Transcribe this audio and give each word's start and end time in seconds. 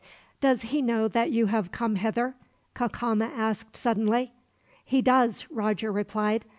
"Does 0.39 0.63
he 0.63 0.81
know 0.81 1.07
that 1.07 1.29
you 1.29 1.45
have 1.45 1.71
come 1.71 1.97
hither?" 1.97 2.33
Cacama 2.73 3.25
asked 3.27 3.77
suddenly. 3.77 4.31
"He 4.83 4.99
does," 5.03 5.45
Roger 5.51 5.91
replied. 5.91 6.43